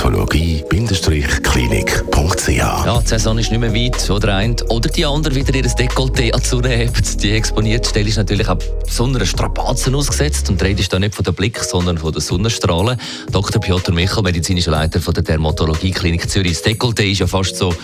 dermatologie-klinik.ch. 0.00 2.48
Ja, 2.48 3.00
die 3.00 3.08
Saison 3.08 3.38
ist 3.38 3.50
nicht 3.50 3.60
mehr 3.60 3.74
weit, 3.74 4.08
oder 4.08 4.36
ein 4.36 4.56
oder 4.70 4.88
die 4.88 5.04
andere 5.04 5.34
wieder 5.34 5.54
ihr 5.54 5.64
Dekolleté 5.64 6.32
an 6.32 6.40
die 6.40 6.46
Sonne 6.46 6.68
hebt. 6.68 7.22
Die 7.22 7.32
exponierte 7.32 7.90
Stelle 7.90 8.08
ist 8.08 8.16
natürlich 8.16 8.48
auch 8.48 8.56
besonderen 8.86 9.26
Strapazen 9.26 9.94
ausgesetzt 9.94 10.48
und 10.48 10.62
redet 10.62 10.90
da 10.90 10.98
nicht 10.98 11.14
von 11.14 11.24
den 11.24 11.34
Blick, 11.34 11.58
sondern 11.58 11.98
von 11.98 12.12
den 12.12 12.22
Sonnenstrahlen. 12.22 12.98
Dr. 13.30 13.60
Piotr 13.60 13.92
Michel, 13.92 14.22
medizinischer 14.22 14.70
Leiter 14.70 15.02
von 15.02 15.12
der 15.12 15.22
Dermatologie 15.22 15.90
Klinik 15.90 16.30
Zürich. 16.30 16.52
Das 16.52 16.64
Dekolleté 16.64 17.10
ist 17.10 17.18
ja 17.18 17.26
fast 17.26 17.56
so 17.56 17.74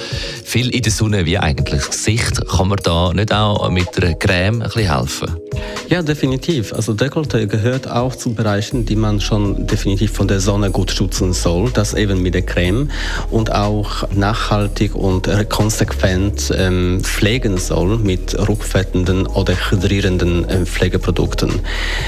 viel 0.45 0.71
in 0.71 0.81
der 0.81 0.93
Sonne 0.93 1.27
wie 1.27 1.37
eigentlich 1.37 1.85
das 1.85 1.91
Gesicht. 1.91 2.41
Kann 2.49 2.69
man 2.69 2.79
da 2.83 3.13
nicht 3.13 3.31
auch 3.31 3.69
mit 3.69 4.03
einer 4.03 4.15
Creme 4.15 4.63
ein 4.63 4.71
bisschen 4.71 4.97
helfen? 4.97 5.37
Ja, 5.89 6.03
definitiv. 6.03 6.73
Also 6.73 6.95
Dekolleté 6.95 7.47
gehört 7.47 7.89
auch 7.89 8.17
zu 8.17 8.35
Bereichen, 8.35 8.85
die 8.85 8.97
man 8.97 9.21
schon 9.21 9.69
definitiv 9.69 10.11
von 10.13 10.27
der 10.27 10.41
Sonne 10.41 10.73
gut 10.73 10.91
schützen 10.91 11.33
soll. 11.33 11.71
Das 11.71 11.95
eben 11.95 12.23
mit 12.23 12.35
der 12.35 12.43
Creme 12.43 12.91
und 13.31 13.55
auch 13.55 14.11
nachhaltig 14.13 14.97
und 14.97 15.29
konsequent 15.49 16.53
ähm, 16.57 17.01
pflegen 17.03 17.57
soll 17.57 17.99
mit 17.99 18.37
rückfettenden 18.37 19.29
oder 19.29 19.55
hydrierenden 19.55 20.49
äh, 20.49 20.67
Pflegeprodukten. 20.67 21.61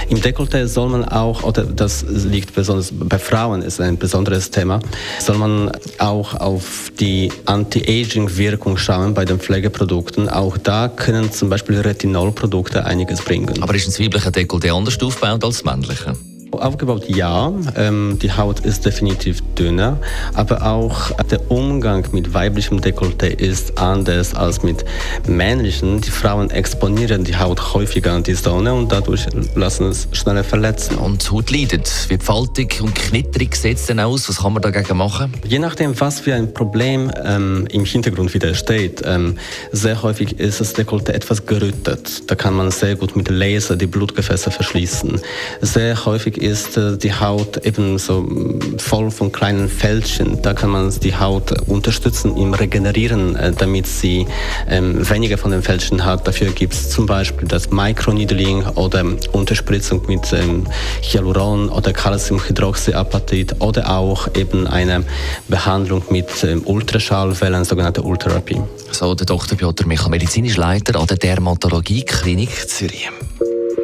Im 0.08 0.18
Dekolleté 0.18 0.66
soll 0.66 0.88
man 0.88 1.04
auch, 1.04 1.44
oder 1.44 1.62
das 1.62 2.04
liegt 2.08 2.56
besonders 2.56 2.92
bei 2.92 3.20
Frauen, 3.20 3.62
ist 3.62 3.80
ein 3.80 3.96
besonderes 3.96 4.50
Thema, 4.50 4.80
soll 5.20 5.38
man 5.38 5.70
auch 5.98 6.34
auf 6.34 6.90
die 6.98 7.30
Anti-Aging-Wirkung 7.44 8.76
schauen 8.76 9.14
bei 9.14 9.24
den 9.24 9.38
Pflegeprodukten. 9.38 10.28
Auch 10.28 10.58
da 10.58 10.88
können 10.88 11.30
zum 11.30 11.48
Beispiel 11.48 11.78
Retinolprodukte 11.78 12.84
einiges 12.84 13.22
bringen. 13.22 13.67
Aber 13.68 13.76
ist 13.76 13.86
ein 13.86 14.02
weiblicher 14.02 14.30
Dekolleté 14.30 14.70
anders 14.74 14.98
aufgebaut 15.02 15.44
als 15.44 15.62
das 15.62 15.64
männliche? 15.64 16.16
Aufgebaut 16.58 17.08
ja, 17.08 17.52
ähm, 17.76 18.18
die 18.20 18.32
Haut 18.32 18.60
ist 18.60 18.84
definitiv 18.84 19.42
dünner, 19.58 19.98
aber 20.34 20.66
auch 20.66 21.10
der 21.30 21.50
Umgang 21.50 22.06
mit 22.12 22.34
weiblichem 22.34 22.80
Dekolleté 22.80 23.26
ist 23.26 23.78
anders 23.78 24.34
als 24.34 24.62
mit 24.62 24.84
männlichen. 25.26 26.00
Die 26.00 26.10
Frauen 26.10 26.50
exponieren 26.50 27.24
die 27.24 27.36
Haut 27.36 27.74
häufiger 27.74 28.12
an 28.12 28.22
die 28.22 28.34
Sonne 28.34 28.74
und 28.74 28.90
dadurch 28.90 29.26
lassen 29.54 29.88
es 29.88 30.08
schneller 30.12 30.44
verletzen. 30.44 30.96
Und 30.96 31.24
die 31.24 31.30
Haut 31.30 31.50
leidet. 31.50 31.90
Wie 32.08 32.18
faltig 32.18 32.80
und 32.80 32.94
knitterig 32.94 33.54
sieht 33.54 33.78
es 33.78 33.86
denn 33.86 34.00
aus? 34.00 34.28
Was 34.28 34.38
kann 34.38 34.52
man 34.52 34.62
dagegen 34.62 34.96
machen? 34.96 35.32
Je 35.44 35.58
nachdem, 35.58 35.98
was 36.00 36.20
für 36.20 36.34
ein 36.34 36.52
Problem 36.52 37.10
ähm, 37.24 37.66
im 37.70 37.84
Hintergrund 37.84 38.34
wieder 38.34 38.54
steht. 38.54 39.02
Ähm, 39.04 39.36
sehr 39.72 40.02
häufig 40.02 40.38
ist 40.38 40.60
das 40.60 40.74
Dekolleté 40.74 41.12
etwas 41.12 41.46
gerüttet. 41.46 42.30
Da 42.30 42.34
kann 42.34 42.54
man 42.54 42.70
sehr 42.70 42.96
gut 42.96 43.16
mit 43.16 43.28
Laser 43.28 43.76
die 43.76 43.86
Blutgefäße 43.86 44.50
verschließen. 44.50 45.20
Sehr 45.60 46.04
häufig 46.04 46.38
ist 46.38 46.47
äh, 46.48 46.96
die 46.96 47.12
Haut 47.12 47.64
eben 47.64 47.98
so 47.98 48.22
mm, 48.22 48.78
voll 48.78 49.10
von 49.10 49.32
kleinen 49.32 49.68
Fältchen. 49.68 50.40
Da 50.42 50.54
kann 50.54 50.70
man 50.70 50.92
die 51.00 51.14
Haut 51.14 51.68
unterstützen 51.68 52.36
im 52.36 52.54
Regenerieren, 52.54 53.36
äh, 53.36 53.52
damit 53.52 53.86
sie 53.86 54.26
ähm, 54.68 55.08
weniger 55.08 55.38
von 55.38 55.50
den 55.50 55.62
Fältchen 55.62 56.04
hat. 56.04 56.26
Dafür 56.26 56.50
gibt 56.52 56.74
es 56.74 56.90
zum 56.90 57.06
Beispiel 57.06 57.46
das 57.48 57.70
Microneedling 57.70 58.64
oder 58.74 59.04
Unterspritzung 59.32 60.02
mit 60.06 60.32
ähm, 60.32 60.66
Hyaluron 61.02 61.68
oder 61.68 61.92
Calciumhydroxyapatit 61.92 63.60
oder 63.60 63.90
auch 63.90 64.28
eben 64.34 64.66
eine 64.66 65.04
Behandlung 65.48 66.02
mit 66.10 66.28
ähm, 66.44 66.62
Ultraschallwellen, 66.64 67.64
sogenannte 67.64 68.02
Ultherapie. 68.02 68.60
So, 68.90 69.14
der 69.14 69.26
Dr. 69.26 69.58
Piotr 69.58 69.86
Michael, 69.86 70.10
medizinisch 70.10 70.56
Leiter 70.56 70.98
an 70.98 71.06
der 71.06 71.16
Dermatologie 71.16 72.02
Klinik 72.02 72.68
Zürich. 72.68 73.10